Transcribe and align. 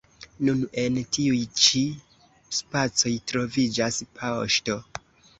Nun 0.45 0.61
en 0.83 0.95
tiuj 1.17 1.41
ĉi 1.63 1.81
spacoj 2.59 3.11
troviĝas 3.33 3.99
poŝto. 4.21 4.79